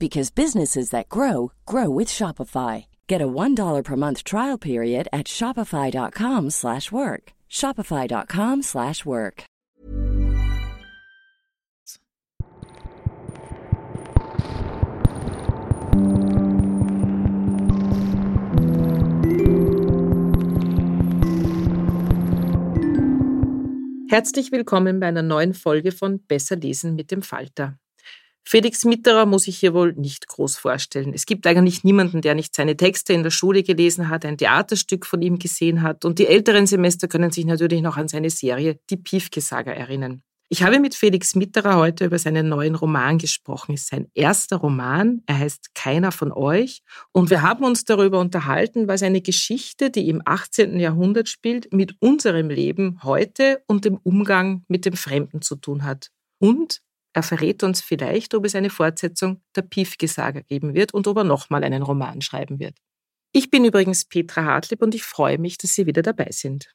[0.00, 2.86] because businesses that grow grow with Shopify.
[3.06, 7.32] Get a $1 per month trial period at shopify.com/work.
[7.48, 9.44] shopify.com/work.
[24.10, 27.78] Herzlich willkommen bei einer neuen Folge von Besser lesen mit dem Falter.
[28.50, 31.12] Felix Mitterer muss ich hier wohl nicht groß vorstellen.
[31.14, 35.06] Es gibt eigentlich niemanden, der nicht seine Texte in der Schule gelesen hat, ein Theaterstück
[35.06, 36.04] von ihm gesehen hat.
[36.04, 40.24] Und die älteren Semester können sich natürlich noch an seine Serie Die Piefke-Saga erinnern.
[40.48, 43.74] Ich habe mit Felix Mitterer heute über seinen neuen Roman gesprochen.
[43.74, 45.22] Es ist sein erster Roman.
[45.26, 46.82] Er heißt Keiner von euch.
[47.12, 50.80] Und wir haben uns darüber unterhalten, was eine Geschichte, die im 18.
[50.80, 56.10] Jahrhundert spielt, mit unserem Leben heute und dem Umgang mit dem Fremden zu tun hat.
[56.40, 56.80] Und
[57.12, 61.24] er verrät uns vielleicht, ob es eine Fortsetzung der Piefke-Saga geben wird und ob er
[61.24, 62.76] nochmal einen Roman schreiben wird.
[63.32, 66.72] Ich bin übrigens Petra Hartlieb und ich freue mich, dass Sie wieder dabei sind.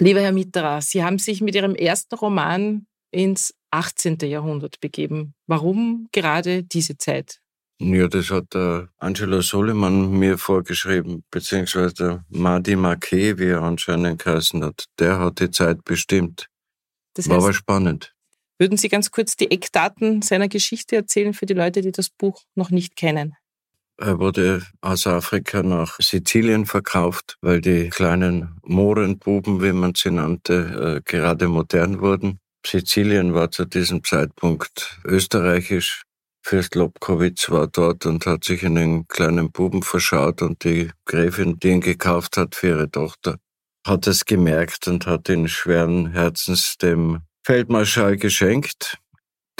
[0.00, 4.18] Lieber Herr Mitterer, Sie haben sich mit Ihrem ersten Roman ins 18.
[4.22, 5.34] Jahrhundert begeben.
[5.46, 7.40] Warum gerade diese Zeit?
[7.80, 14.22] Ja, das hat der Angelo Soliman mir vorgeschrieben, beziehungsweise der Madi Marquet, wie er anscheinend
[14.22, 14.86] geheißen hat.
[14.98, 16.48] Der hat die Zeit bestimmt.
[17.14, 18.14] Das War aber spannend.
[18.58, 22.42] Würden Sie ganz kurz die Eckdaten seiner Geschichte erzählen für die Leute, die das Buch
[22.54, 23.34] noch nicht kennen?
[23.96, 30.96] Er wurde aus Afrika nach Sizilien verkauft, weil die kleinen Mohrenbuben, wie man sie nannte,
[30.96, 32.40] äh, gerade modern wurden.
[32.66, 36.02] Sizilien war zu diesem Zeitpunkt österreichisch.
[36.42, 41.58] Fürst Lobkowitz war dort und hat sich in den kleinen Buben verschaut und die Gräfin,
[41.58, 43.38] die ihn gekauft hat für ihre Tochter,
[43.86, 48.98] hat es gemerkt und hat ihn schweren Herzens dem Feldmarschall geschenkt.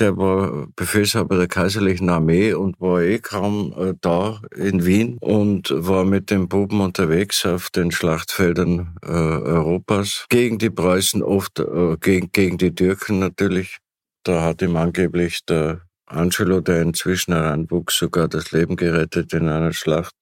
[0.00, 5.72] Der war Befehlshaber der kaiserlichen Armee und war eh kaum äh, da in Wien und
[5.72, 11.96] war mit den Buben unterwegs auf den Schlachtfeldern äh, Europas gegen die Preußen, oft äh,
[12.00, 13.78] gegen, gegen die Türken natürlich.
[14.24, 19.72] Da hat ihm angeblich der Angelo, der inzwischen heranwuchs, sogar das Leben gerettet in einer
[19.72, 20.14] Schlacht.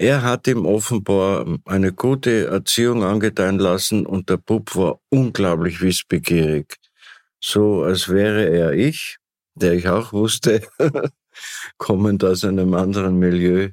[0.00, 6.76] Er hat ihm offenbar eine gute Erziehung angedeihen lassen und der Bub war unglaublich wissbegierig.
[7.40, 9.16] So als wäre er ich,
[9.56, 10.62] der ich auch wusste,
[11.78, 13.70] kommend aus einem anderen Milieu.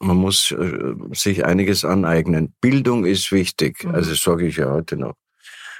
[0.00, 2.52] Man muss äh, sich einiges aneignen.
[2.60, 3.94] Bildung ist wichtig, mhm.
[3.94, 5.14] also sage ich ja heute noch.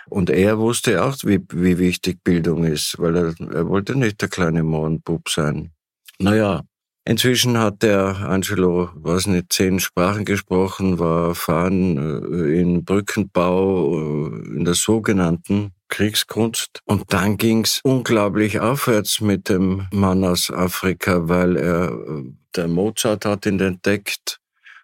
[0.09, 4.29] Und er wusste auch, wie, wie wichtig Bildung ist, weil er, er wollte nicht der
[4.29, 5.73] kleine Mohrenbub sein.
[6.21, 6.63] Naja,
[7.09, 14.57] Inzwischen hat der Angelo, was nicht, zehn Sprachen gesprochen, war erfahren äh, in Brückenbau, äh,
[14.59, 16.81] in der sogenannten Kriegskunst.
[16.85, 22.25] Und dann ging's unglaublich aufwärts mit dem Mann aus Afrika, weil er, äh,
[22.55, 24.39] der Mozart hat ihn entdeckt,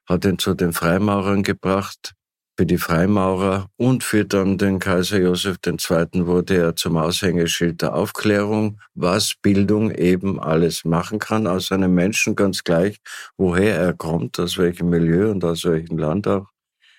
[0.07, 2.15] hat ihn zu den Freimaurern gebracht
[2.57, 6.27] für die Freimaurer und für dann den Kaiser Josef II.
[6.27, 12.37] wurde er zum Aushängeschild der Aufklärung, was Bildung eben alles machen kann aus einem Menschen,
[12.37, 12.99] ganz gleich,
[13.37, 16.47] woher er kommt, aus welchem Milieu und aus welchem Land auch.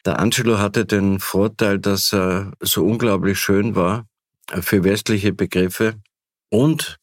[0.06, 4.06] Der Angelo hatte den Vorteil, dass er so unglaublich schön war
[4.62, 5.96] für westliche Begriffe
[6.50, 7.00] und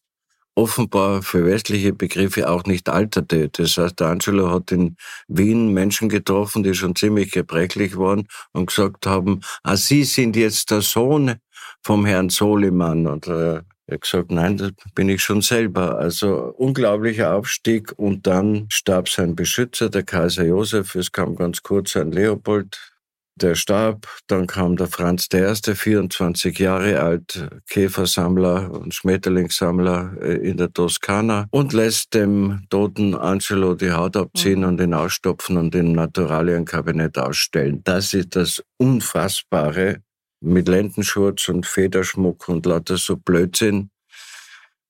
[0.55, 3.49] offenbar für westliche Begriffe auch nicht alterte.
[3.49, 4.97] Das heißt, der Angelo hat in
[5.29, 10.71] Wien Menschen getroffen, die schon ziemlich gebrechlich waren und gesagt haben, ah, Sie sind jetzt
[10.71, 11.37] der Sohn
[11.83, 13.07] vom Herrn Soliman.
[13.07, 15.99] Und äh, er hat gesagt, nein, das bin ich schon selber.
[15.99, 20.95] Also unglaublicher Aufstieg und dann starb sein Beschützer, der Kaiser Josef.
[20.95, 22.92] Es kam ganz kurz ein Leopold,
[23.37, 24.07] der starb.
[24.27, 31.47] Dann kam der Franz I., 24 Jahre alt, Käfersammler und Schmetterlingssammler äh, in der Toskana
[31.51, 34.67] und lässt dem toten Angelo die Haut abziehen mhm.
[34.67, 37.81] und ihn ausstopfen und im Naturalienkabinett ausstellen.
[37.85, 40.03] Das ist das Unfassbare
[40.41, 43.91] mit Lendenschurz und Federschmuck und lauter so Blödsinn.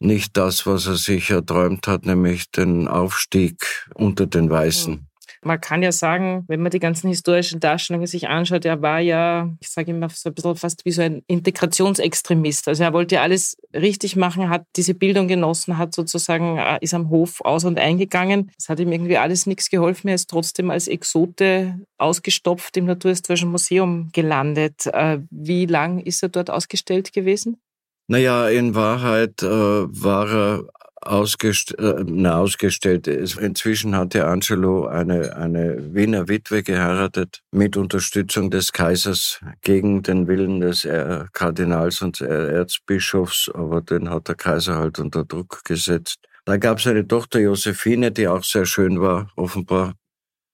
[0.00, 5.06] Nicht das, was er sich erträumt hat, nämlich den Aufstieg unter den Weißen.
[5.44, 9.50] Man kann ja sagen, wenn man die ganzen historischen Darstellungen sich anschaut, er war ja,
[9.60, 12.68] ich sage immer so ein bisschen fast wie so ein Integrationsextremist.
[12.68, 17.10] Also er wollte alles richtig machen, hat diese Bildung genossen, hat sozusagen, äh, ist am
[17.10, 18.52] Hof aus und eingegangen.
[18.56, 20.08] Es hat ihm irgendwie alles nichts geholfen.
[20.08, 24.86] Er ist trotzdem als Exote ausgestopft im Naturhistorischen Museum gelandet.
[24.86, 27.60] Äh, wie lang ist er dort ausgestellt gewesen?
[28.08, 30.64] Naja, in Wahrheit äh, war er
[31.02, 33.06] ausgest äh, na, ausgestellt.
[33.06, 40.60] Inzwischen hatte Angelo eine, eine Wiener Witwe geheiratet mit Unterstützung des Kaisers gegen den Willen
[40.60, 46.18] des äh, Kardinals und Erzbischofs, aber den hat der Kaiser halt unter Druck gesetzt.
[46.44, 49.94] Da gab es eine Tochter Josephine, die auch sehr schön war, offenbar.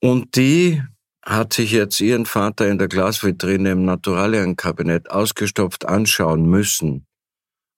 [0.00, 0.83] Und die
[1.25, 7.07] hat sich jetzt ihren Vater in der Glasvitrine im Naturalienkabinett ausgestopft anschauen müssen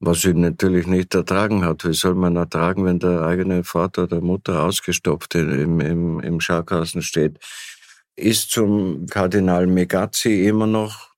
[0.01, 1.85] was sie natürlich nicht ertragen hat.
[1.85, 7.03] Wie soll man ertragen, wenn der eigene Vater oder Mutter ausgestopft im, im, im Scharkasten
[7.03, 7.39] steht?
[8.17, 11.11] Ist zum Kardinal Megazzi immer noch,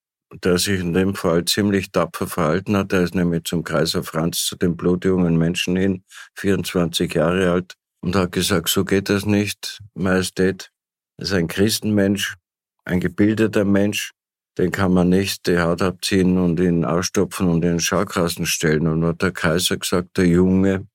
[0.43, 2.93] der sich in dem Fall ziemlich tapfer verhalten hat.
[2.93, 6.05] Er ist nämlich zum Kaiser Franz, zu den blutjungen Menschen hin,
[6.37, 10.71] 24 Jahre alt, und hat gesagt, so geht das nicht, Majestät.
[11.19, 12.37] Er ist ein Christenmensch,
[12.85, 14.13] ein gebildeter Mensch,
[14.59, 18.87] den kann man nicht die Haut abziehen und ihn ausstopfen und in den Schaukasten stellen.
[18.87, 20.87] Und hat der Kaiser gesagt, der Junge,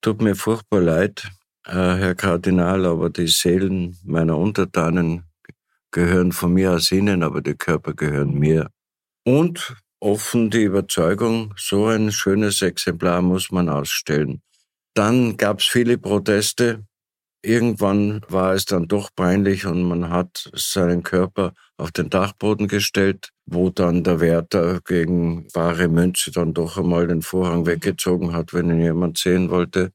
[0.00, 1.28] tut mir furchtbar leid,
[1.66, 5.24] äh, Herr Kardinal, aber die Seelen meiner Untertanen
[5.90, 8.70] gehören von mir aus Ihnen, aber die Körper gehören mir.
[9.24, 14.42] Und offen die Überzeugung, so ein schönes Exemplar muss man ausstellen.
[14.94, 16.84] Dann gab es viele Proteste,
[17.42, 23.30] Irgendwann war es dann doch peinlich und man hat seinen Körper auf den Dachboden gestellt,
[23.44, 28.70] wo dann der Wärter gegen wahre Münze dann doch einmal den Vorhang weggezogen hat, wenn
[28.70, 29.92] ihn jemand sehen wollte.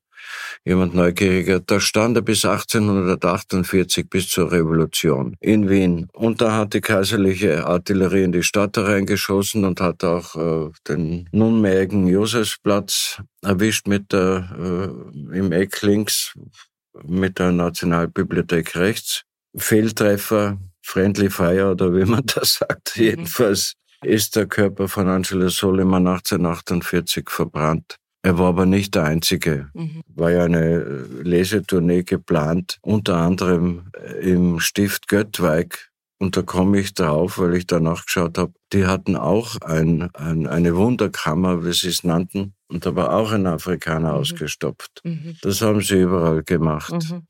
[0.64, 1.60] Jemand Neugieriger.
[1.60, 6.08] Da stand er bis 1848, bis zur Revolution in Wien.
[6.14, 11.28] Und da hat die kaiserliche Artillerie in die Stadt reingeschossen und hat auch äh, den
[11.32, 16.34] nunmehrigen Josefsplatz erwischt mit der, äh, im Eck links,
[17.04, 19.24] mit der Nationalbibliothek rechts.
[19.56, 22.98] Fehltreffer, Friendly Fire oder wie man das sagt.
[22.98, 23.04] Mhm.
[23.04, 23.74] Jedenfalls
[24.04, 27.98] ist der Körper von Angelo Soliman 1848 verbrannt.
[28.24, 29.70] Er war aber nicht der Einzige.
[29.74, 30.02] Mhm.
[30.08, 30.80] War ja eine
[31.24, 33.92] Lesetournee geplant, unter anderem
[34.22, 35.90] im Stift Göttweig.
[36.20, 38.54] Und da komme ich drauf, weil ich da nachgeschaut habe.
[38.74, 43.32] Die hatten auch ein, ein, eine Wunderkammer, wie sie es nannten, und da war auch
[43.32, 44.20] ein Afrikaner mhm.
[44.20, 45.02] ausgestopft.
[45.04, 45.38] Mhm.
[45.42, 46.94] Das haben sie überall gemacht.
[46.94, 47.28] Mhm.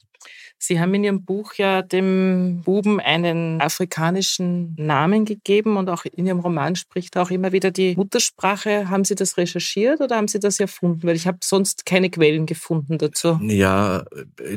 [0.63, 6.27] Sie haben in Ihrem Buch ja dem Buben einen afrikanischen Namen gegeben und auch in
[6.27, 8.87] Ihrem Roman spricht auch immer wieder die Muttersprache.
[8.87, 11.01] Haben Sie das recherchiert oder haben Sie das erfunden?
[11.01, 13.39] Weil ich habe sonst keine Quellen gefunden dazu.
[13.41, 14.03] Ja,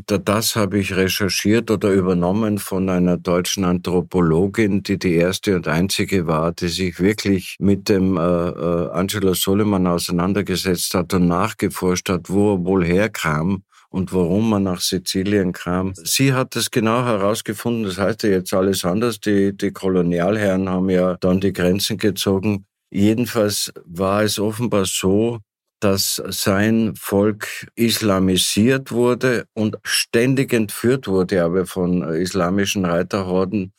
[0.07, 6.27] das habe ich recherchiert oder übernommen von einer deutschen Anthropologin, die die erste und einzige
[6.27, 12.29] war, die sich wirklich mit dem äh, äh, Angelo Soliman auseinandergesetzt hat und nachgeforscht hat,
[12.29, 13.63] wo er wohl herkam
[13.95, 15.93] und warum man nach Sizilien kam.
[15.95, 19.21] Sie hat es genau herausgefunden, das heißt ja jetzt alles anders.
[19.21, 22.67] Die, die Kolonialherren haben ja dann die Grenzen gezogen.
[22.91, 25.39] Jedenfalls war es offenbar so,
[25.79, 33.75] dass sein Volk islamisiert wurde und ständig entführt wurde, aber von islamischen Reiterhorden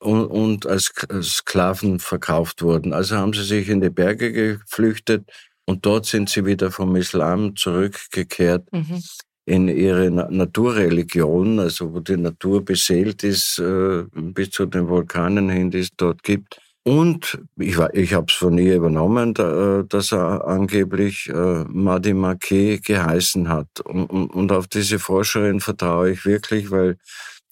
[0.00, 0.92] und, und als
[1.22, 2.92] Sklaven verkauft wurden.
[2.92, 5.30] Also haben sie sich in die Berge geflüchtet
[5.66, 8.66] und dort sind sie wieder vom Islam zurückgekehrt.
[8.72, 9.00] Mhm
[9.44, 15.70] in ihre Naturreligion, also wo die Natur beseelt ist, äh, bis zu den Vulkanen hin,
[15.70, 16.60] die es dort gibt.
[16.84, 22.80] Und ich, ich habe es von ihr übernommen, da, dass er angeblich äh, Madi Make
[22.80, 23.80] geheißen hat.
[23.84, 26.96] Und, und, auf diese Forscherin vertraue ich wirklich, weil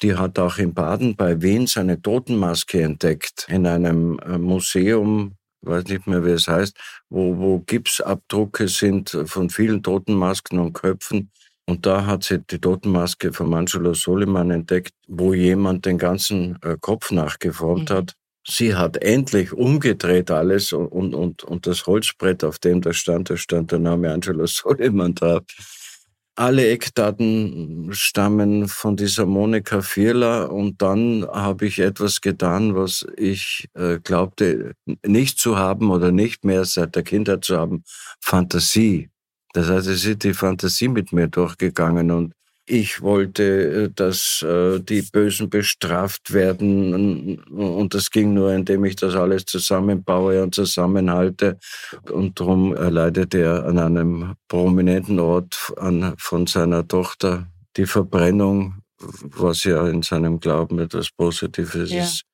[0.03, 5.85] die hat auch in Baden bei Wien seine Totenmaske entdeckt in einem äh, Museum weiß
[5.85, 6.77] nicht mehr, wie es heißt,
[7.09, 11.31] wo, wo Gipsabdrucke sind von vielen Totenmasken und Köpfen.
[11.71, 16.77] Und da hat sie die Totenmaske von Angelo Soliman entdeckt, wo jemand den ganzen äh,
[16.81, 17.95] Kopf nachgeformt mhm.
[17.95, 18.15] hat.
[18.45, 23.37] Sie hat endlich umgedreht alles und, und, und das Holzbrett, auf dem das stand, da
[23.37, 25.43] stand der Name Angelo Soliman drauf.
[26.35, 33.69] Alle Eckdaten stammen von dieser Monika Vierler und dann habe ich etwas getan, was ich
[33.75, 34.73] äh, glaubte
[35.07, 37.85] nicht zu haben oder nicht mehr seit der Kindheit zu haben,
[38.21, 39.09] Fantasie.
[39.53, 42.33] Das heißt, es ist die Fantasie mit mir durchgegangen und
[42.67, 43.43] ich wollte,
[43.87, 49.45] äh, dass äh, die Bösen bestraft werden und das ging nur, indem ich das alles
[49.47, 51.59] zusammenbaue und zusammenhalte.
[52.13, 59.65] Und darum leidet er an einem prominenten Ort an, von seiner Tochter die Verbrennung, was
[59.65, 62.05] ja in seinem Glauben etwas Positives ja.
[62.05, 62.25] ist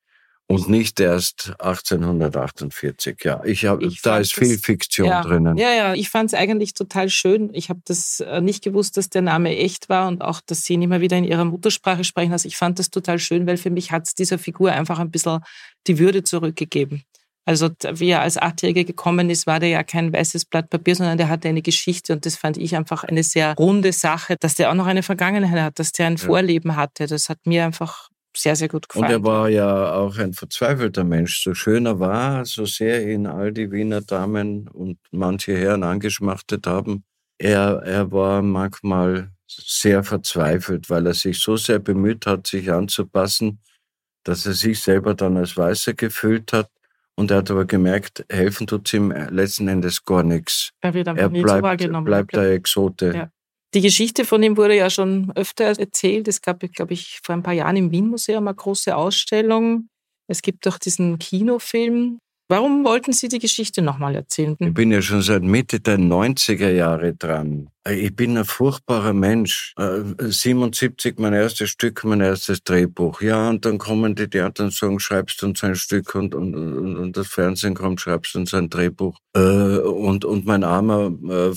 [0.48, 3.16] und nicht erst 1848.
[3.24, 5.56] Ja, ich habe, da ist viel Fiktion ja, drinnen.
[5.56, 7.50] Ja, ja, ich fand es eigentlich total schön.
[7.52, 10.74] Ich habe das äh, nicht gewusst, dass der Name echt war und auch, dass sie
[10.74, 12.32] ihn immer wieder in ihrer Muttersprache sprechen.
[12.32, 15.10] Also ich fand das total schön, weil für mich hat es dieser Figur einfach ein
[15.10, 15.40] bisschen
[15.88, 17.02] die Würde zurückgegeben.
[17.44, 21.16] Also wie er als Achtjähriger gekommen ist, war der ja kein weißes Blatt Papier, sondern
[21.16, 24.70] der hatte eine Geschichte und das fand ich einfach eine sehr runde Sache, dass der
[24.70, 26.24] auch noch eine Vergangenheit hat, dass der ein ja.
[26.24, 27.06] Vorleben hatte.
[27.06, 29.06] Das hat mir einfach sehr, sehr gut gefallen.
[29.06, 31.42] Und er war ja auch ein verzweifelter Mensch.
[31.42, 36.66] So schön er war, so sehr ihn all die Wiener Damen und manche Herren angeschmachtet
[36.66, 37.04] haben,
[37.38, 43.60] er, er war manchmal sehr verzweifelt, weil er sich so sehr bemüht hat, sich anzupassen,
[44.24, 46.70] dass er sich selber dann als Weißer gefühlt hat.
[47.14, 50.70] Und er hat aber gemerkt, helfen tut ihm letzten Endes gar nichts.
[50.82, 52.04] Er wird einfach er nie bleibt, so wahrgenommen.
[52.04, 53.12] bleibt der Exote.
[53.14, 53.30] Ja.
[53.74, 56.28] Die Geschichte von ihm wurde ja schon öfter erzählt.
[56.28, 59.88] Es gab, glaube ich, vor ein paar Jahren im Wien-Museum eine große Ausstellung.
[60.28, 62.18] Es gibt auch diesen Kinofilm.
[62.48, 64.56] Warum wollten Sie die Geschichte nochmal erzählen?
[64.60, 67.70] Ich bin ja schon seit Mitte der 90er Jahre dran.
[67.88, 69.74] Ich bin ein furchtbarer Mensch.
[69.76, 73.20] 77 äh, mein erstes Stück, mein erstes Drehbuch.
[73.20, 76.96] Ja, und dann kommen die Theater und sagen, schreibst uns ein Stück und, und, und,
[76.96, 79.18] und das Fernsehen kommt, schreibst uns ein Drehbuch.
[79.34, 81.52] Äh, und, und mein armer äh,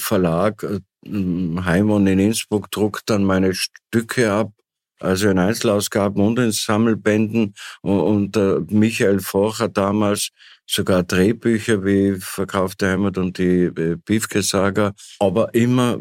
[1.06, 4.52] Verlag Heimon in Innsbruck druckt dann meine Stücke ab,
[5.00, 7.56] also in Einzelausgaben und in Sammelbänden.
[7.82, 10.30] Und, und Michael Forcher damals
[10.66, 15.98] sogar Drehbücher wie Verkaufte Heimat und die äh, Biefke-Saga, aber immer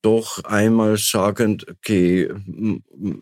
[0.00, 2.28] doch einmal sagend, geh,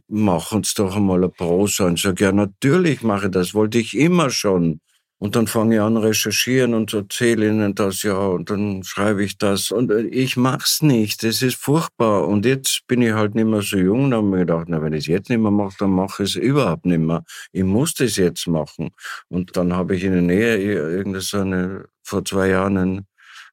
[0.07, 1.87] mach uns doch einmal eine Prosa.
[1.87, 4.81] Und sag, ja, natürlich mache ich das, wollte ich immer schon.
[5.19, 9.39] Und dann fange ich an recherchieren und erzähle ihnen das ja und dann schreibe ich
[9.39, 11.23] das und äh, ich mach's nicht.
[11.23, 12.27] Das ist furchtbar.
[12.29, 14.11] Und jetzt bin ich halt nicht mehr so jung.
[14.11, 16.25] Dann habe ich mir gedacht, na, wenn ich es jetzt nicht mehr mache, dann mache
[16.25, 17.25] ich es überhaupt nicht mehr.
[17.53, 18.91] Ich muss das jetzt machen.
[19.29, 23.07] Und dann habe ich in der Nähe irgendeine vor zwei Jahren ein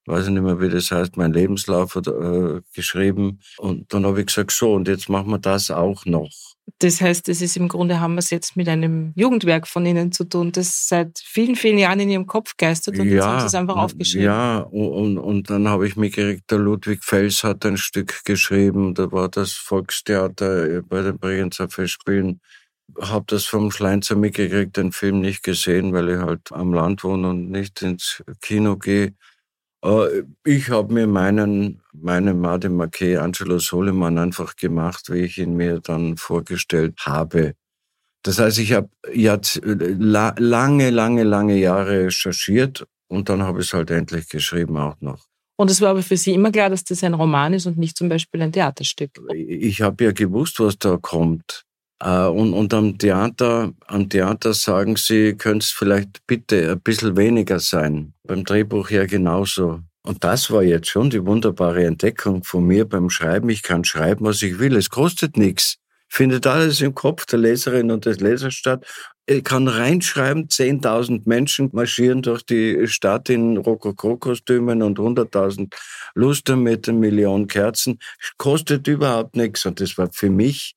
[0.06, 3.40] weiß ich nicht mehr, wie das heißt, mein Lebenslauf äh, geschrieben.
[3.58, 6.51] Und dann habe ich gesagt, so, und jetzt machen wir das auch noch.
[6.82, 10.12] Das heißt, es ist im Grunde, haben wir es jetzt mit einem Jugendwerk von Ihnen
[10.12, 13.40] zu tun, das seit vielen, vielen Jahren in Ihrem Kopf geistert und ja, jetzt haben
[13.42, 14.26] Sie es einfach aufgeschrieben.
[14.26, 19.12] Ja, und, und dann habe ich mitgekriegt, der Ludwig Fels hat ein Stück geschrieben, da
[19.12, 22.42] war das Volkstheater bei den Bregenzer Festspielen.
[23.00, 27.30] Habe das vom Schleinzer mitgekriegt, den Film nicht gesehen, weil ich halt am Land wohne
[27.30, 29.14] und nicht ins Kino gehe.
[29.84, 35.56] Äh, ich habe mir meinen, meinen Made Marquet Angelo Soliman einfach gemacht, wie ich ihn
[35.56, 37.54] mir dann vorgestellt habe.
[38.24, 43.90] Das heißt, ich habe lange, lange, lange Jahre recherchiert und dann habe ich es halt
[43.90, 45.26] endlich geschrieben auch noch.
[45.58, 47.98] Und es war aber für Sie immer klar, dass das ein Roman ist und nicht
[47.98, 49.12] zum Beispiel ein Theaterstück.
[49.34, 51.66] Ich habe ja gewusst, was da kommt.
[52.02, 57.16] Äh, und, und am Theater, am Theater sagen sie, könnte es vielleicht bitte ein bisschen
[57.16, 58.14] weniger sein.
[58.24, 59.82] Beim Drehbuch ja genauso.
[60.04, 63.50] Und das war jetzt schon die wunderbare Entdeckung von mir beim Schreiben.
[63.50, 64.76] Ich kann schreiben, was ich will.
[64.76, 65.78] Es kostet nichts.
[66.10, 68.86] Findet alles im Kopf der Leserin und des Lesers statt.
[69.28, 75.74] Ich kann reinschreiben, 10.000 Menschen marschieren durch die Stadt in Rokoko-Kostümen und 100.000
[76.16, 78.00] Luster mit einer Million Kerzen.
[78.38, 79.66] Kostet überhaupt nichts.
[79.66, 80.76] Und das war für mich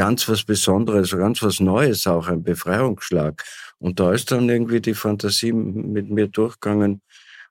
[0.00, 3.44] ganz was Besonderes, ganz was Neues, auch ein Befreiungsschlag.
[3.78, 7.02] Und da ist dann irgendwie die Fantasie mit mir durchgegangen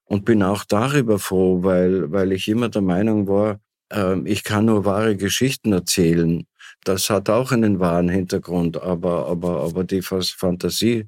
[0.06, 3.60] und bin auch darüber froh, weil, weil ich immer der Meinung war,
[3.94, 6.48] äh, ich kann nur wahre Geschichten erzählen.
[6.84, 11.08] Das hat auch einen wahren Hintergrund, aber, aber, aber die Fantasie,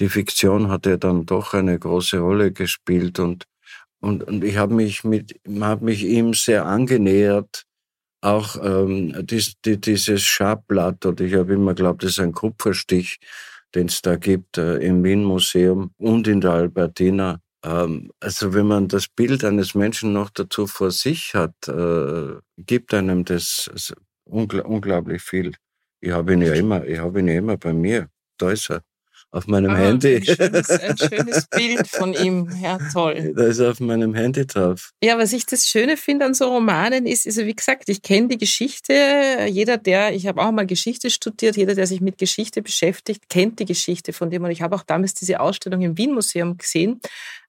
[0.00, 3.44] die Fiktion hat ja dann doch eine große Rolle gespielt und,
[4.00, 7.66] und, und ich habe mich mit, habe mich ihm sehr angenähert,
[8.22, 13.18] auch ähm, dies, die, dieses Schabblatt, oder ich habe immer geglaubt, das ist ein Kupferstich,
[13.74, 17.40] den es da gibt äh, im Wien-Museum und in der Albertina.
[17.64, 22.94] Ähm, also wenn man das Bild eines Menschen noch dazu vor sich hat, äh, gibt
[22.94, 23.70] einem das
[24.24, 25.54] ungl unglaublich viel.
[26.00, 28.08] Ich habe ihn ja immer, ich habe ihn ja immer bei mir.
[28.38, 28.82] Da ist er
[29.32, 30.16] auf meinem ah, Handy.
[30.16, 32.48] Ein schönes, ein schönes, Bild von ihm.
[32.62, 33.32] Ja, toll.
[33.34, 34.92] Da ist er auf meinem Handy drauf.
[35.02, 38.28] Ja, was ich das Schöne finde an so Romanen ist, also wie gesagt, ich kenne
[38.28, 38.92] die Geschichte.
[39.48, 43.58] Jeder, der, ich habe auch mal Geschichte studiert, jeder, der sich mit Geschichte beschäftigt, kennt
[43.58, 44.44] die Geschichte von dem.
[44.44, 47.00] Und ich habe auch damals diese Ausstellung im Wien-Museum gesehen.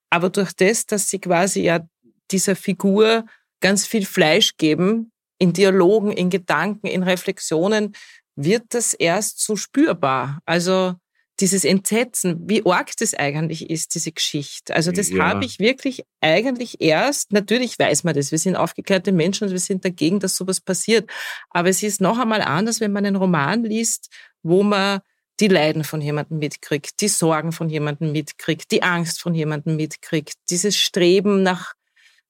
[0.09, 1.85] Aber durch das, dass sie quasi ja
[2.31, 3.25] dieser Figur
[3.59, 7.93] ganz viel Fleisch geben, in Dialogen, in Gedanken, in Reflexionen,
[8.35, 10.39] wird das erst so spürbar.
[10.45, 10.95] Also
[11.39, 14.75] dieses Entsetzen, wie arg das eigentlich ist, diese Geschichte.
[14.75, 15.23] Also das ja.
[15.23, 19.59] habe ich wirklich eigentlich erst, natürlich weiß man das, wir sind aufgeklärte Menschen und wir
[19.59, 21.09] sind dagegen, dass sowas passiert.
[21.49, 24.09] Aber es ist noch einmal anders, wenn man einen Roman liest,
[24.43, 24.99] wo man
[25.39, 30.35] die Leiden von jemandem mitkriegt, die Sorgen von jemandem mitkriegt, die Angst von jemandem mitkriegt,
[30.49, 31.73] dieses Streben nach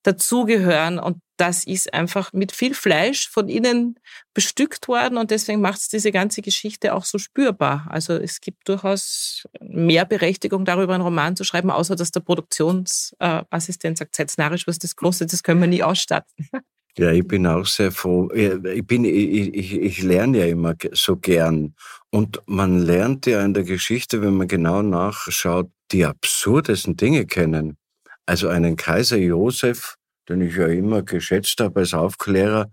[0.04, 1.00] dazugehören.
[1.00, 4.00] Und das ist einfach mit viel Fleisch von innen
[4.34, 7.88] bestückt worden und deswegen macht es diese ganze Geschichte auch so spürbar.
[7.90, 13.98] Also es gibt durchaus mehr Berechtigung darüber, einen Roman zu schreiben, außer dass der Produktionsassistent
[13.98, 16.50] sagt, seid narrisch, was das kostet, das können wir nie ausstatten.
[16.96, 18.30] Ja, ich bin auch sehr froh.
[18.34, 21.74] Ich, bin, ich, ich, ich lerne ja immer so gern.
[22.12, 27.78] Und man lernt ja in der Geschichte, wenn man genau nachschaut, die absurdesten Dinge kennen.
[28.26, 29.96] Also einen Kaiser Josef,
[30.30, 32.72] den ich ja immer geschätzt habe als Aufklärer,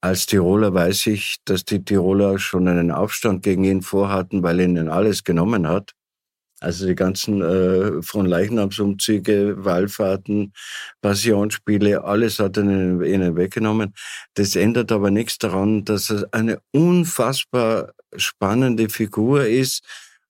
[0.00, 4.66] als Tiroler weiß ich, dass die Tiroler schon einen Aufstand gegen ihn vorhatten, weil er
[4.66, 5.92] ihnen alles genommen hat.
[6.60, 10.52] Also die ganzen äh, von Leichnamsumzüge, Wallfahrten,
[11.02, 13.94] Passionsspiele, alles hat er ihnen weggenommen.
[14.34, 19.84] Das ändert aber nichts daran, dass er eine unfassbar spannende Figur ist,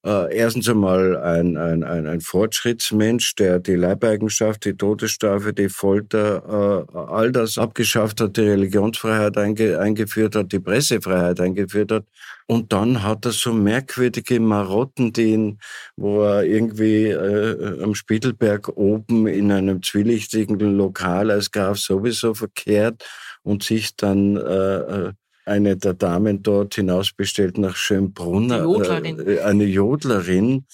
[0.04, 6.86] äh, erstens einmal ein, ein, ein, ein Fortschrittsmensch, der die Leibeigenschaft, die Todesstrafe, die Folter,
[6.92, 12.04] äh, all das abgeschafft hat, die Religionsfreiheit einge, eingeführt hat, die Pressefreiheit eingeführt hat.
[12.46, 15.58] Und dann hat er so merkwürdige Marotten, die ihn,
[15.96, 23.04] wo er irgendwie äh, am Spiegelberg oben in einem zwielichtigen Lokal als Graf sowieso verkehrt
[23.42, 24.76] und sich dann äh,
[25.08, 25.12] äh
[25.44, 29.26] eine der Damen dort hinausbestellt nach Schönbrunn, Jodlerin.
[29.26, 30.66] Äh, eine Jodlerin,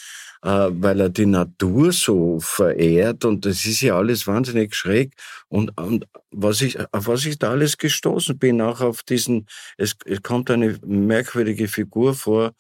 [0.43, 5.15] äh, weil er die Natur so verehrt und das ist ja alles wahnsinnig schräg.
[5.49, 9.97] Und, und was ich, auf was ich da alles gestoßen bin, auch auf diesen, es,
[10.05, 12.53] es kommt eine merkwürdige Figur vor,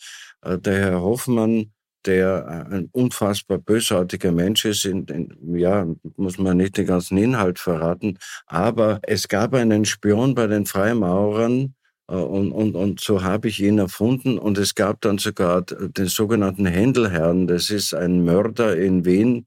[0.43, 1.73] äh, der Herr Hoffmann,
[2.07, 4.85] der ein unfassbar bösartiger Mensch ist.
[4.85, 8.19] In, in, ja, muss man nicht den ganzen Inhalt verraten.
[8.47, 11.78] Aber es gab einen Spion bei den Freimaurern, äh,
[12.15, 14.39] und, und, und so habe ich ihn erfunden.
[14.39, 17.47] Und es gab dann sogar den sogenannten Händelherrn.
[17.47, 19.47] Das ist ein Mörder in Wien,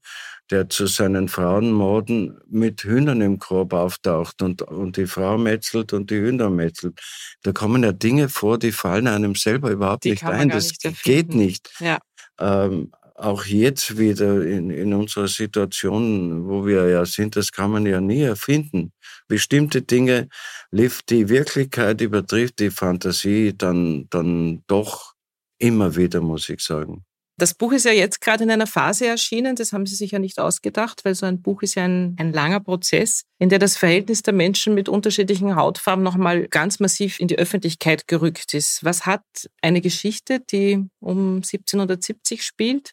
[0.50, 6.10] der zu seinen Frauenmorden mit Hühnern im Korb auftaucht und, und die Frau metzelt und
[6.10, 7.00] die Hühner metzelt.
[7.42, 10.48] Da kommen ja Dinge vor, die fallen einem selber überhaupt die nicht ein.
[10.48, 11.70] Das nicht geht nicht.
[11.80, 11.98] Ja.
[12.38, 17.86] Ähm, auch jetzt wieder in, in unserer Situation, wo wir ja sind, das kann man
[17.86, 18.92] ja nie erfinden.
[19.28, 20.28] Bestimmte Dinge,
[20.72, 25.14] die Wirklichkeit übertrifft die Fantasie dann, dann doch
[25.58, 27.04] immer wieder, muss ich sagen.
[27.38, 30.18] Das Buch ist ja jetzt gerade in einer Phase erschienen, das haben Sie sich ja
[30.18, 33.76] nicht ausgedacht, weil so ein Buch ist ja ein, ein langer Prozess, in der das
[33.76, 38.84] Verhältnis der Menschen mit unterschiedlichen Hautfarben nochmal ganz massiv in die Öffentlichkeit gerückt ist.
[38.84, 39.24] Was hat
[39.62, 42.92] eine Geschichte, die um 1770 spielt,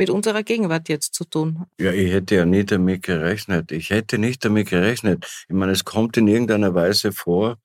[0.00, 1.66] mit unserer Gegenwart jetzt zu tun.
[1.78, 3.70] Ja, ich hätte ja nie damit gerechnet.
[3.70, 5.26] Ich hätte nicht damit gerechnet.
[5.46, 7.58] Ich meine, es kommt in irgendeiner Weise vor,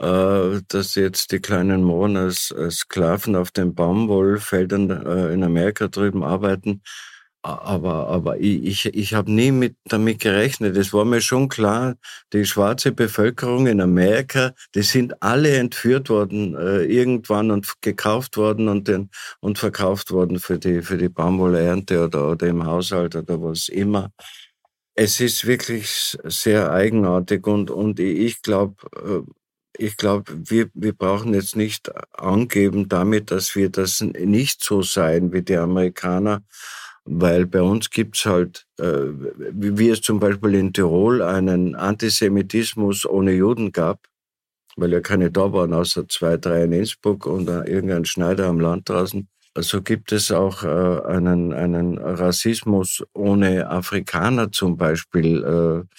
[0.00, 5.88] äh, dass jetzt die kleinen Mohren als, als Sklaven auf den Baumwollfeldern äh, in Amerika
[5.88, 6.82] drüben arbeiten
[7.42, 10.76] aber, aber ich, ich, ich habe nie mit, damit gerechnet.
[10.76, 11.96] Es war mir schon klar,
[12.32, 18.68] die schwarze Bevölkerung in Amerika, die sind alle entführt worden äh, irgendwann und gekauft worden
[18.68, 19.10] und, den,
[19.40, 24.10] und verkauft worden für die, für die Baumwollernte oder, oder im Haushalt oder was immer.
[24.94, 29.30] Es ist wirklich sehr eigenartig und, und ich glaube, äh,
[29.76, 35.32] ich glaube, wir, wir brauchen jetzt nicht angeben damit, dass wir das nicht so sein
[35.32, 36.42] wie die Amerikaner
[37.04, 39.06] weil bei uns gibt's halt, äh,
[39.50, 44.06] wie es zum Beispiel in Tirol einen Antisemitismus ohne Juden gab,
[44.76, 48.88] weil ja keine da waren, außer zwei, drei in Innsbruck und irgendein Schneider am Land
[48.88, 49.28] draußen.
[49.58, 55.42] So gibt es auch äh, einen, einen Rassismus ohne Afrikaner zum Beispiel.
[55.42, 55.94] Äh,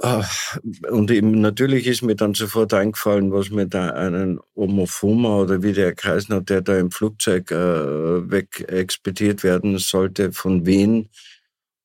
[0.00, 5.72] und eben natürlich ist mir dann sofort eingefallen, was mir da einen Omofuma oder wie
[5.72, 11.08] der hat, der da im Flugzeug äh, weg expediert werden sollte von Wien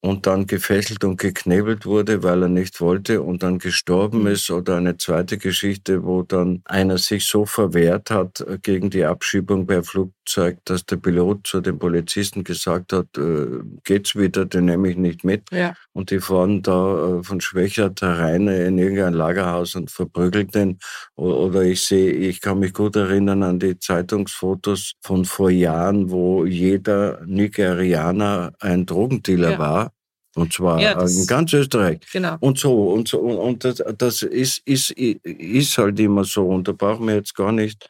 [0.01, 4.27] und dann gefesselt und geknebelt wurde, weil er nicht wollte und dann gestorben mhm.
[4.27, 4.49] ist.
[4.49, 9.67] Oder eine zweite Geschichte, wo dann einer sich so verwehrt hat äh, gegen die Abschiebung
[9.67, 9.83] per
[10.27, 13.47] Flugzeug, dass der Pilot zu den Polizisten gesagt hat, äh,
[13.83, 15.43] geht's wieder, den nehme ich nicht mit.
[15.51, 15.73] Ja.
[15.93, 20.79] Und die fahren da äh, von Schwächert herein in irgendein Lagerhaus und verprügeln den.
[21.15, 26.45] Oder ich sehe, ich kann mich gut erinnern an die Zeitungsfotos von vor Jahren, wo
[26.45, 29.59] jeder Nigerianer ein Drogendealer ja.
[29.59, 29.91] war
[30.35, 31.99] und zwar ja, in ganz Österreich.
[32.11, 32.35] Genau.
[32.41, 36.47] Und so, und so, und das, das ist, ist, ist halt immer so.
[36.47, 37.89] Und da brauchen wir jetzt gar nicht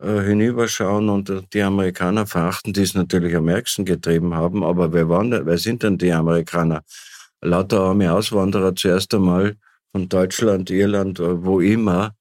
[0.00, 4.62] hinüberschauen und die Amerikaner verachten, die es natürlich am ärgsten getrieben haben.
[4.62, 6.82] Aber wer, waren, wer sind denn die Amerikaner?
[7.40, 9.56] Lauter arme Auswanderer zuerst einmal
[9.92, 12.14] von Deutschland, Irland, äh, wo immer.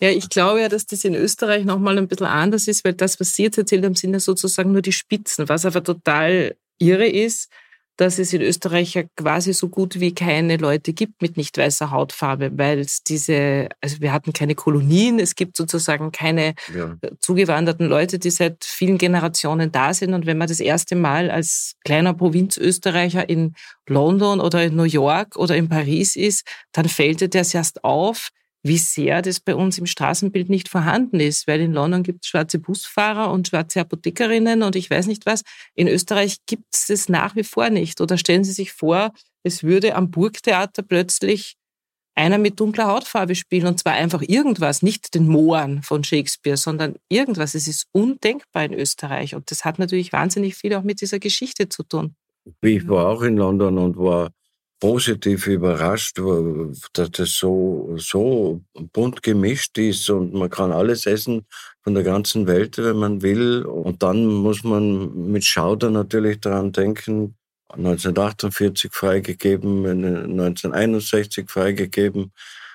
[0.00, 3.18] Ja, ich glaube ja, dass das in Österreich nochmal ein bisschen anders ist, weil das,
[3.18, 7.08] was Sie jetzt erzählt haben, sind ja sozusagen nur die Spitzen, was aber total irre
[7.08, 7.50] ist
[7.98, 11.90] dass es in Österreich ja quasi so gut wie keine Leute gibt mit nicht weißer
[11.90, 16.96] Hautfarbe, weil es diese, also wir hatten keine Kolonien, es gibt sozusagen keine ja.
[17.18, 20.14] zugewanderten Leute, die seit vielen Generationen da sind.
[20.14, 23.54] Und wenn man das erste Mal als kleiner Provinzösterreicher in
[23.88, 28.30] London oder in New York oder in Paris ist, dann fällt dir das erst auf,
[28.62, 32.28] wie sehr das bei uns im Straßenbild nicht vorhanden ist, weil in London gibt es
[32.28, 35.42] schwarze Busfahrer und schwarze Apothekerinnen und ich weiß nicht was.
[35.74, 38.00] In Österreich gibt es das nach wie vor nicht.
[38.00, 41.56] Oder stellen Sie sich vor, es würde am Burgtheater plötzlich
[42.18, 46.96] einer mit dunkler Hautfarbe spielen und zwar einfach irgendwas, nicht den Mohren von Shakespeare, sondern
[47.08, 47.54] irgendwas.
[47.54, 51.68] Es ist undenkbar in Österreich und das hat natürlich wahnsinnig viel auch mit dieser Geschichte
[51.68, 52.16] zu tun.
[52.60, 54.30] Ich war auch in London und war
[54.80, 56.18] positiv überrascht,
[56.92, 58.60] dass das so, so
[58.92, 61.46] bunt gemischt ist und man kann alles essen
[61.82, 63.64] von der ganzen Welt, wenn man will.
[63.64, 67.34] Und dann muss man mit Schauder natürlich daran denken,
[67.70, 72.32] 1948 freigegeben, 1961 freigegeben.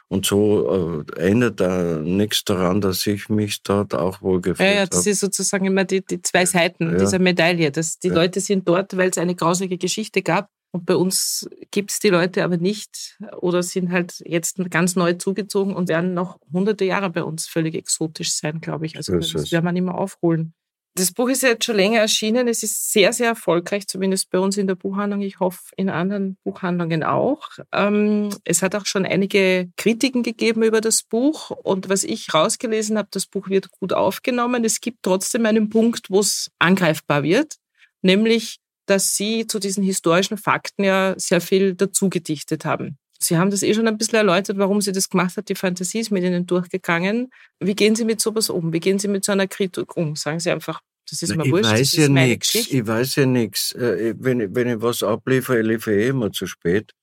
[0.10, 4.70] Und so äh, ändert da nichts daran, dass ich mich dort auch wohl gefühlt habe.
[4.70, 5.10] Ja, ja, das habe.
[5.10, 6.98] ist sozusagen immer die, die zwei Seiten ja.
[7.00, 7.72] dieser Medaille.
[7.72, 8.14] Dass die ja.
[8.14, 10.50] Leute sind dort, weil es eine grausige Geschichte gab.
[10.74, 15.14] Und bei uns gibt es die Leute aber nicht oder sind halt jetzt ganz neu
[15.14, 18.98] zugezogen und werden noch hunderte Jahre bei uns völlig exotisch sein, glaube ich.
[18.98, 20.56] Also das, das werden wir nicht mehr aufholen.
[20.96, 22.48] Das Buch ist ja jetzt schon länger erschienen.
[22.48, 25.22] Es ist sehr, sehr erfolgreich, zumindest bei uns in der Buchhandlung.
[25.22, 27.50] Ich hoffe, in anderen Buchhandlungen auch.
[27.72, 31.52] Ähm, es hat auch schon einige Kritiken gegeben über das Buch.
[31.52, 34.64] Und was ich rausgelesen habe, das Buch wird gut aufgenommen.
[34.66, 37.58] Es gibt trotzdem einen Punkt, wo es angreifbar wird,
[38.02, 42.98] nämlich dass Sie zu diesen historischen Fakten ja sehr viel dazu gedichtet haben.
[43.20, 45.48] Sie haben das eh schon ein bisschen erläutert, warum Sie das gemacht hat.
[45.50, 47.30] Die Fantasie ist mit Ihnen durchgegangen.
[47.60, 48.74] Wie gehen Sie mit sowas um?
[48.74, 50.16] Wie gehen Sie mit so einer Kritik um?
[50.16, 51.72] Sagen Sie einfach, das ist mir ich wurscht.
[51.72, 52.54] Weiß ja nix.
[52.56, 53.72] Ich weiß ja nichts.
[53.74, 56.94] Äh, wenn, ich, wenn ich was abliefere, ich liefere eh immer zu spät.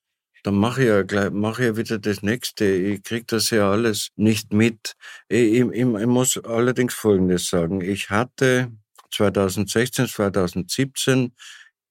[0.42, 2.64] Dann mache ich ja gleich, mache ich ja wieder das nächste.
[2.64, 4.94] Ich kriege das ja alles nicht mit.
[5.28, 7.82] Ich, ich, ich muss allerdings Folgendes sagen.
[7.82, 8.72] Ich hatte
[9.10, 11.32] 2016, 2017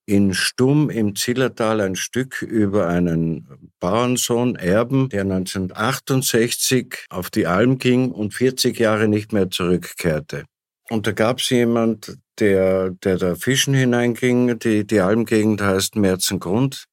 [0.09, 3.47] in Stumm im Zillertal ein Stück über einen
[3.79, 10.45] Bauernsohn, Erben, der 1968 auf die Alm ging und 40 Jahre nicht mehr zurückkehrte.
[10.89, 14.57] Und da gab es jemand, der, der da fischen hineinging.
[14.57, 16.85] Die, die Almgegend heißt Merzengrund.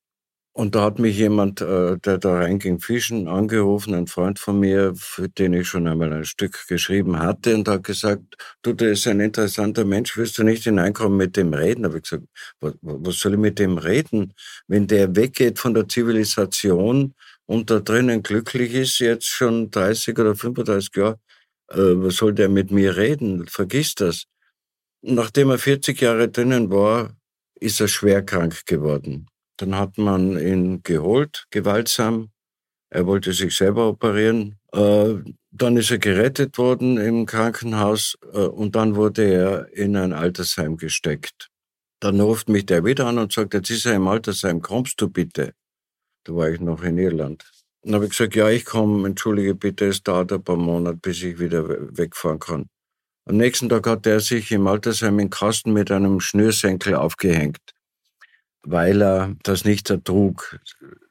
[0.59, 4.95] Und da hat mich jemand, äh, der da reinging fischen, angerufen, ein Freund von mir,
[4.97, 8.23] für den ich schon einmal ein Stück geschrieben hatte, und hat gesagt,
[8.63, 11.83] du, der ist ein interessanter Mensch, willst du nicht hineinkommen mit dem reden?
[11.83, 12.25] Da habe ich gesagt,
[12.63, 14.33] was, soll ich mit dem reden?
[14.67, 17.15] Wenn der weggeht von der Zivilisation
[17.45, 21.21] und da drinnen glücklich ist, jetzt schon 30 oder 35 Jahre,
[21.69, 23.47] äh, was soll der mit mir reden?
[23.47, 24.25] Vergiss das.
[25.03, 27.15] Nachdem er 40 Jahre drinnen war,
[27.61, 29.27] ist er schwer krank geworden.
[29.57, 32.31] Dann hat man ihn geholt, gewaltsam.
[32.91, 34.59] Er wollte sich selber operieren.
[34.73, 35.15] Äh,
[35.51, 40.77] dann ist er gerettet worden im Krankenhaus äh, und dann wurde er in ein Altersheim
[40.77, 41.49] gesteckt.
[42.01, 45.09] Dann ruft mich der wieder an und sagt, jetzt ist er im Altersheim, kommst du
[45.09, 45.55] bitte?
[46.25, 47.51] Da war ich noch in Irland.
[47.83, 51.23] Dann habe ich gesagt, ja, ich komme, entschuldige bitte, es dauert ein paar Monate, bis
[51.23, 51.67] ich wieder
[51.97, 52.69] wegfahren kann.
[53.25, 57.76] Am nächsten Tag hat er sich im Altersheim in Kasten mit einem Schnürsenkel aufgehängt
[58.67, 60.59] weil er das nicht ertrug.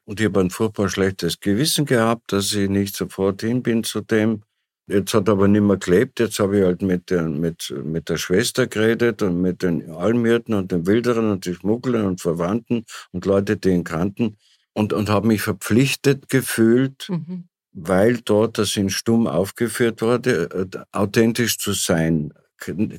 [0.04, 4.02] Und ich habe ein furchtbar schlechtes Gewissen gehabt, dass ich nicht sofort hin bin zu
[4.02, 4.44] dem.
[4.88, 6.20] Jetzt hat er aber nicht mehr gelebt.
[6.20, 10.54] Jetzt habe ich halt mit der, mit, mit der Schwester geredet und mit den Almhirten
[10.54, 14.38] und den Wilderern und den Schmugglern und Verwandten und Leute, die ihn kannten.
[14.74, 17.48] Und, und habe mich verpflichtet gefühlt, mhm.
[17.72, 22.34] weil dort das in Stumm aufgeführt wurde, äh, authentisch zu sein,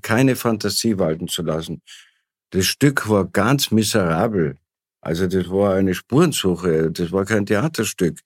[0.02, 1.82] keine Fantasie walten zu lassen.
[2.56, 4.56] Das Stück war ganz miserabel.
[5.02, 8.20] Also das war eine Spurensuche, das war kein Theaterstück.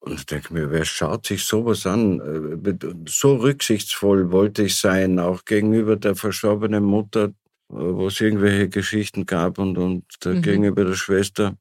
[0.00, 2.18] Und ich denke mir, wer schaut sich sowas an?
[2.64, 2.74] Äh,
[3.08, 7.32] so rücksichtsvoll wollte ich sein, auch gegenüber der verstorbenen Mutter,
[7.68, 10.42] wo es irgendwelche Geschichten gab und, und mhm.
[10.42, 11.56] gegenüber der Schwester.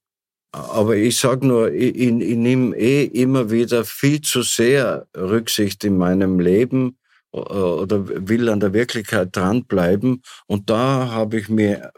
[0.51, 5.83] Aber ich sag nur, ich, ich, ich nehme eh immer wieder viel zu sehr Rücksicht
[5.83, 6.97] in meinem Leben
[7.31, 10.23] oder will an der Wirklichkeit dranbleiben.
[10.47, 11.91] Und da habe ich mir,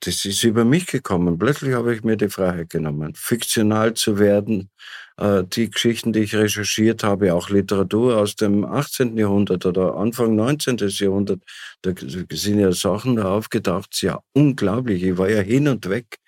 [0.00, 1.38] das ist über mich gekommen.
[1.38, 4.70] Plötzlich habe ich mir die Freiheit genommen, fiktional zu werden.
[5.16, 9.16] Äh, die Geschichten, die ich recherchiert habe, auch Literatur aus dem 18.
[9.16, 10.76] Jahrhundert oder Anfang 19.
[10.78, 11.42] Jahrhundert,
[11.82, 11.92] da
[12.30, 15.02] sind ja Sachen da aufgedacht, ja unglaublich.
[15.02, 16.18] Ich war ja hin und weg.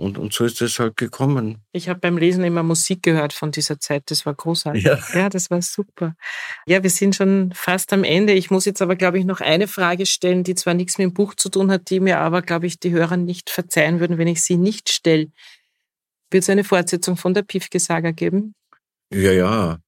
[0.00, 1.58] Und, und so ist es halt gekommen.
[1.72, 4.04] Ich habe beim Lesen immer Musik gehört von dieser Zeit.
[4.06, 4.84] Das war großartig.
[4.84, 4.98] Ja.
[5.12, 6.14] ja, das war super.
[6.68, 8.32] Ja, wir sind schon fast am Ende.
[8.32, 11.14] Ich muss jetzt aber, glaube ich, noch eine Frage stellen, die zwar nichts mit dem
[11.14, 14.28] Buch zu tun hat, die mir aber, glaube ich, die Hörer nicht verzeihen würden, wenn
[14.28, 15.32] ich sie nicht stelle.
[16.30, 18.54] Wird es eine Fortsetzung von der Pifke-Saga geben?
[19.12, 19.78] Ja, ja.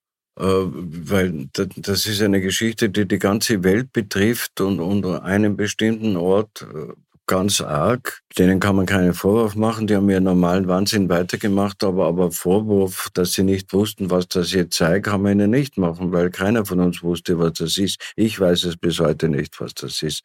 [0.40, 6.16] Äh, weil das ist eine Geschichte, die die ganze Welt betrifft und unter einem bestimmten
[6.16, 6.94] Ort äh,
[7.30, 8.22] ganz arg.
[8.36, 9.86] Denen kann man keinen Vorwurf machen.
[9.86, 14.52] Die haben ihren normalen Wahnsinn weitergemacht, aber, aber Vorwurf, dass sie nicht wussten, was das
[14.52, 18.00] jetzt sei, kann man ihnen nicht machen, weil keiner von uns wusste, was das ist.
[18.16, 20.24] Ich weiß es bis heute nicht, was das ist.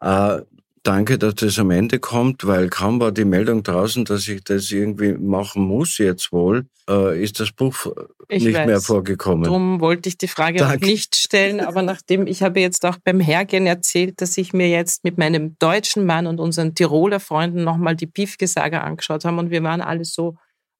[0.00, 0.40] Äh,
[0.82, 4.70] danke, dass das am Ende kommt, weil kaum war die Meldung draußen, dass ich das
[4.70, 7.74] irgendwie machen muss jetzt wohl, äh, ist das Buch
[8.28, 8.66] ich nicht weiß.
[8.66, 9.44] mehr vorgekommen.
[9.44, 10.76] Darum wollte ich die Frage danke.
[10.76, 14.68] auch nicht stellen, aber nachdem ich habe jetzt auch beim Hergehen erzählt, dass ich mir
[14.68, 19.50] jetzt mit meinem deutschen Mann und unseren Tiroler Freunden nochmal die Piefke-Saga angeschaut haben und
[19.50, 20.36] wir waren alle so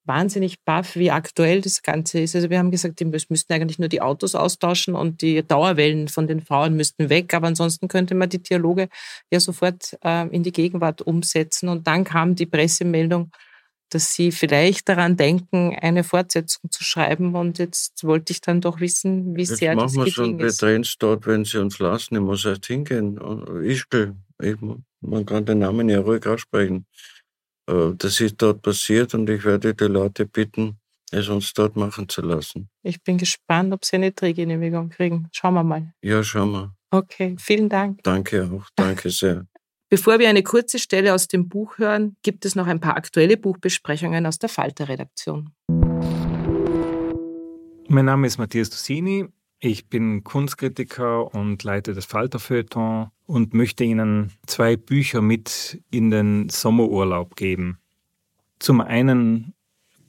[0.09, 2.35] wahnsinnig baff, wie aktuell das Ganze ist.
[2.35, 6.27] Also wir haben gesagt, wir müssten eigentlich nur die Autos austauschen und die Dauerwellen von
[6.27, 8.89] den Frauen müssten weg, aber ansonsten könnte man die Dialoge
[9.31, 11.69] ja sofort äh, in die Gegenwart umsetzen.
[11.69, 13.31] Und dann kam die Pressemeldung,
[13.91, 17.35] dass sie vielleicht daran denken, eine Fortsetzung zu schreiben.
[17.35, 20.97] Und jetzt wollte ich dann doch wissen, wie sehr das machen wir schon, wir es
[20.99, 22.17] dort, wenn sie uns lassen.
[22.17, 23.19] Ich muss erst hingehen.
[23.63, 24.57] Ischgl, ich,
[25.01, 26.87] man kann den Namen ja ruhig aussprechen.
[27.69, 30.79] Äh, das ist dort passiert und ich werde die Leute bitten,
[31.11, 32.69] es uns dort machen zu lassen.
[32.83, 35.29] Ich bin gespannt, ob Sie eine Drehgenehmigung kriegen.
[35.33, 35.93] Schauen wir mal.
[36.03, 36.75] Ja, schauen wir.
[36.91, 38.03] Okay, vielen Dank.
[38.03, 39.47] Danke auch, danke sehr.
[39.91, 43.39] Bevor wir eine kurze Stelle aus dem Buch hören, gibt es noch ein paar aktuelle
[43.39, 45.51] Buchbesprechungen aus der Falter-Redaktion.
[47.89, 49.29] Mein Name ist Matthias Dussini.
[49.61, 56.49] Ich bin Kunstkritiker und leite das Falterfeuilleton und möchte Ihnen zwei Bücher mit in den
[56.49, 57.79] Sommerurlaub geben.
[58.61, 59.55] Zum einen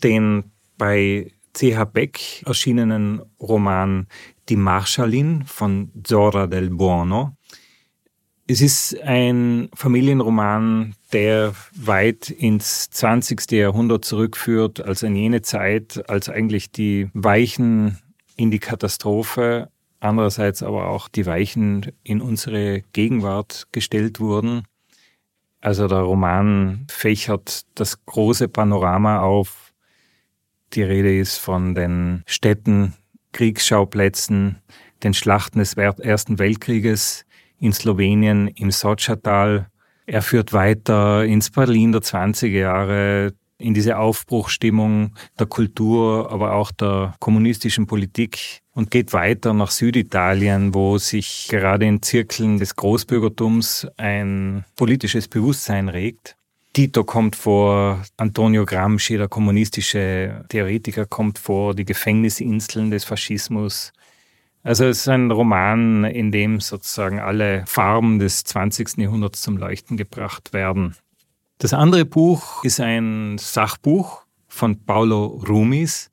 [0.03, 1.83] den bei C.H.
[1.85, 4.07] Beck erschienenen Roman
[4.49, 7.35] Die Marschallin von Zora del Buono.
[8.45, 13.51] Es ist ein Familienroman, der weit ins 20.
[13.51, 17.97] Jahrhundert zurückführt, als in jene Zeit, als eigentlich die Weichen
[18.39, 24.63] in die Katastrophe, andererseits aber auch die Weichen in unsere Gegenwart gestellt wurden.
[25.59, 29.73] Also der Roman fächert das große Panorama auf.
[30.71, 32.93] Die Rede ist von den Städten,
[33.33, 34.61] Kriegsschauplätzen,
[35.03, 37.25] den Schlachten des Ersten Weltkrieges
[37.59, 39.67] in Slowenien im Sotschatal.
[40.05, 46.71] Er führt weiter ins Berlin der 20er Jahre, in diese Aufbruchstimmung der Kultur, aber auch
[46.71, 53.87] der kommunistischen Politik und geht weiter nach Süditalien, wo sich gerade in Zirkeln des Großbürgertums
[53.97, 56.37] ein politisches Bewusstsein regt.
[56.71, 63.91] Tito kommt vor, Antonio Gramsci, der kommunistische Theoretiker, kommt vor, die Gefängnisinseln des Faschismus.
[64.63, 68.97] Also es ist ein Roman, in dem sozusagen alle Farben des 20.
[68.97, 70.95] Jahrhunderts zum Leuchten gebracht werden.
[71.61, 76.09] Das andere Buch ist ein Sachbuch von Paolo Rumis,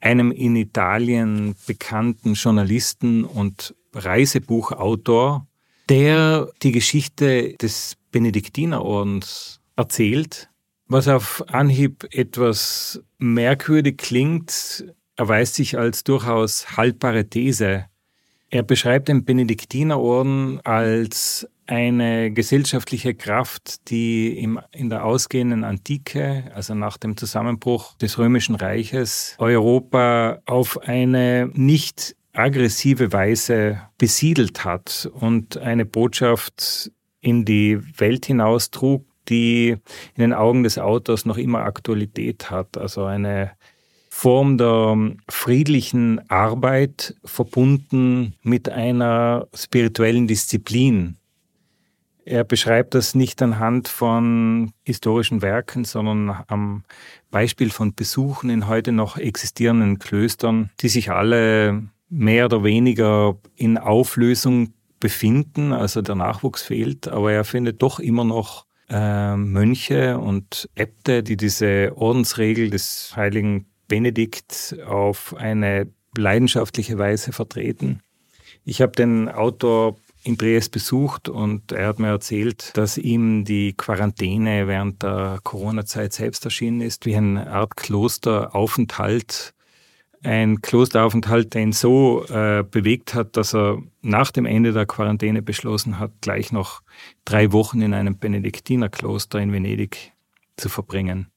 [0.00, 5.46] einem in Italien bekannten Journalisten und Reisebuchautor,
[5.88, 10.50] der die Geschichte des Benediktinerordens erzählt.
[10.88, 14.84] Was auf Anhieb etwas merkwürdig klingt,
[15.14, 17.84] erweist sich als durchaus haltbare These.
[18.50, 26.74] Er beschreibt den Benediktinerorden als eine gesellschaftliche Kraft, die im, in der ausgehenden Antike, also
[26.74, 35.58] nach dem Zusammenbruch des Römischen Reiches, Europa auf eine nicht aggressive Weise besiedelt hat und
[35.58, 39.76] eine Botschaft in die Welt hinaus trug, die
[40.14, 42.78] in den Augen des Autors noch immer Aktualität hat.
[42.78, 43.52] Also eine
[44.20, 51.18] Form der friedlichen Arbeit verbunden mit einer spirituellen Disziplin,
[52.24, 56.82] Er beschreibt das nicht anhand von historischen Werken, sondern am
[57.30, 63.78] Beispiel von Besuchen in heute noch existierenden Klöstern, die sich alle mehr oder weniger in
[63.78, 70.68] Auflösung befinden, also der Nachwuchs fehlt, aber er findet doch immer noch äh, Mönche und
[70.74, 78.00] Äbte, die diese Ordensregel des heiligen Benedikt auf eine leidenschaftliche Weise vertreten.
[78.64, 83.72] Ich habe den Autor in Triest besucht und er hat mir erzählt, dass ihm die
[83.72, 89.54] Quarantäne während der Corona-Zeit selbst erschienen ist, wie eine Art Klosteraufenthalt.
[90.24, 95.42] Ein Klosteraufenthalt, der ihn so äh, bewegt hat, dass er nach dem Ende der Quarantäne
[95.42, 96.82] beschlossen hat, gleich noch
[97.24, 100.12] drei Wochen in einem Benediktinerkloster in Venedig
[100.56, 101.30] zu verbringen.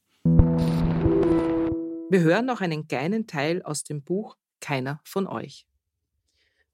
[2.12, 5.64] Wir hören noch einen kleinen Teil aus dem Buch Keiner von euch.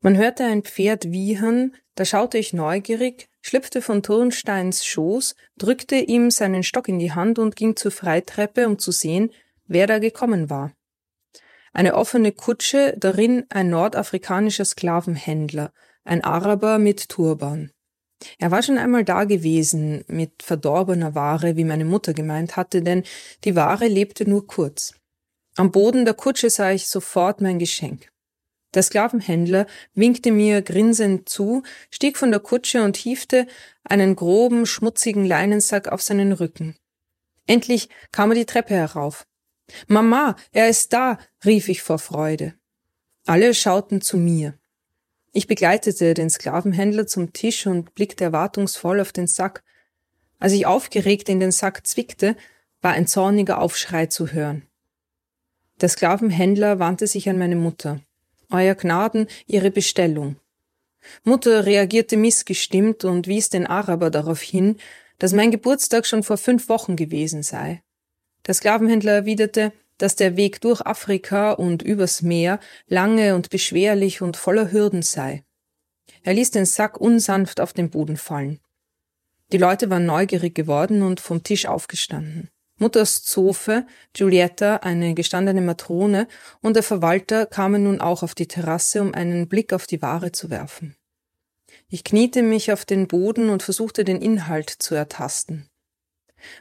[0.01, 6.33] Man hörte ein Pferd wiehern, da schaute ich neugierig, schlüpfte von Turnsteins Schoß, drückte ihm
[6.33, 9.31] seinen Stock in die Hand und ging zur Freitreppe, um zu sehen,
[9.69, 10.73] wer da gekommen war.
[11.73, 15.73] Eine offene Kutsche, darin ein nordafrikanischer Sklavenhändler,
[16.03, 17.71] ein Araber mit Turban.
[18.41, 23.05] Er war schon einmal da gewesen, mit verdorbener Ware, wie meine Mutter gemeint hatte, denn
[23.45, 24.95] die Ware lebte nur kurz.
[25.59, 28.13] Am Boden der Kutsche sah ich sofort mein Geschenk.
[28.75, 33.49] Der Sklavenhändler winkte mir grinsend zu, stieg von der Kutsche und hiefte
[33.83, 36.77] einen groben, schmutzigen Leinensack auf seinen Rücken.
[37.49, 39.27] Endlich kam er die Treppe herauf.
[39.89, 42.55] Mama, er ist da, rief ich vor Freude.
[43.27, 44.57] Alle schauten zu mir.
[45.33, 49.65] Ich begleitete den Sklavenhändler zum Tisch und blickte erwartungsvoll auf den Sack.
[50.39, 52.37] Als ich aufgeregt in den Sack zwickte,
[52.81, 54.69] war ein zorniger Aufschrei zu hören.
[55.81, 58.01] Der Sklavenhändler wandte sich an meine Mutter.
[58.51, 60.37] Euer Gnaden, Ihre Bestellung.
[61.23, 64.77] Mutter reagierte missgestimmt und wies den Araber darauf hin,
[65.19, 67.83] dass mein Geburtstag schon vor fünf Wochen gewesen sei.
[68.47, 74.37] Der Sklavenhändler erwiderte, dass der Weg durch Afrika und übers Meer lange und beschwerlich und
[74.37, 75.45] voller Hürden sei.
[76.23, 78.61] Er ließ den Sack unsanft auf den Boden fallen.
[79.53, 82.51] Die Leute waren neugierig geworden und vom Tisch aufgestanden.
[82.79, 86.29] Mutters Zofe, Giulietta, eine gestandene Matrone,
[86.61, 90.33] und der Verwalter kamen nun auch auf die Terrasse, um einen Blick auf die Ware
[90.33, 90.97] zu werfen.
[91.89, 95.69] Ich kniete mich auf den Boden und versuchte den Inhalt zu ertasten.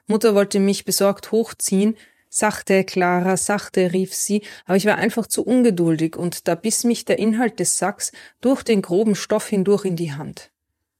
[0.07, 1.95] Mutter wollte mich besorgt hochziehen,
[2.29, 7.05] Sachte, Clara, sachte, rief sie, aber ich war einfach zu ungeduldig und da biss mich
[7.05, 10.51] der Inhalt des Sacks durch den groben Stoff hindurch in die Hand.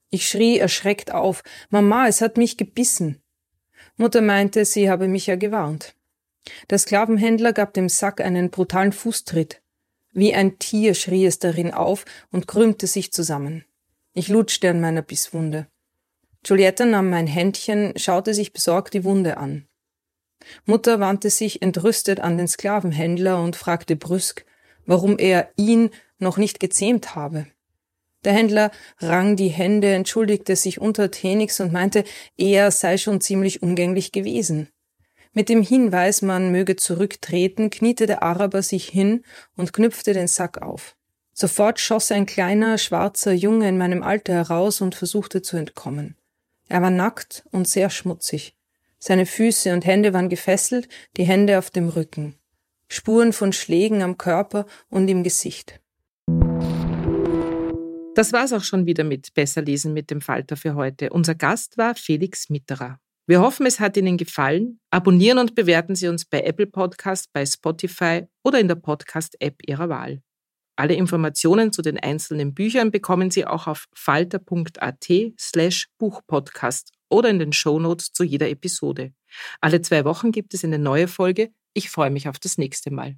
[0.10, 3.22] Ich schrie erschreckt auf, Mama, es hat mich gebissen.
[3.98, 5.96] Mutter meinte, sie habe mich ja gewarnt.
[6.70, 9.62] Der Sklavenhändler gab dem Sack einen brutalen Fußtritt.
[10.14, 13.66] Wie ein Tier schrie es darin auf und krümmte sich zusammen.
[14.14, 15.68] Ich lutschte an meiner Bisswunde.
[16.44, 19.68] Giulietta nahm mein Händchen, schaute sich besorgt die Wunde an.
[20.66, 24.46] Mutter wandte sich entrüstet an den Sklavenhändler und fragte brüsk,
[24.86, 27.48] warum er ihn noch nicht gezähmt habe.
[28.24, 32.04] Der Händler rang die Hände, entschuldigte sich untertänigst und meinte,
[32.38, 34.70] er sei schon ziemlich umgänglich gewesen.
[35.34, 39.24] Mit dem Hinweis, man möge zurücktreten, kniete der Araber sich hin
[39.56, 40.96] und knüpfte den Sack auf.
[41.34, 46.18] Sofort schoss ein kleiner, schwarzer Junge in meinem Alter heraus und versuchte zu entkommen.
[46.68, 48.56] Er war nackt und sehr schmutzig.
[48.98, 52.36] Seine Füße und Hände waren gefesselt, die Hände auf dem Rücken.
[52.88, 55.80] Spuren von Schlägen am Körper und im Gesicht.
[58.18, 61.12] Das war's auch schon wieder mit Besser lesen mit dem Falter für heute.
[61.12, 63.00] Unser Gast war Felix Mitterer.
[63.28, 64.80] Wir hoffen, es hat Ihnen gefallen.
[64.90, 69.90] Abonnieren und bewerten Sie uns bei Apple Podcast, bei Spotify oder in der Podcast-App Ihrer
[69.90, 70.24] Wahl.
[70.76, 75.08] Alle Informationen zu den einzelnen Büchern bekommen Sie auch auf falter.at
[75.40, 79.14] slash Buchpodcast oder in den Shownotes zu jeder Episode.
[79.62, 81.52] Alle zwei Wochen gibt es eine neue Folge.
[81.76, 83.18] Ich freue mich auf das nächste Mal.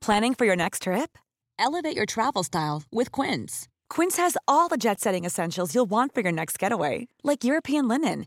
[0.00, 1.18] Planning for your next trip?
[1.58, 3.66] Elevate your travel style with Quince.
[3.88, 7.88] Quince has all the jet setting essentials you'll want for your next getaway, like European
[7.88, 8.26] linen,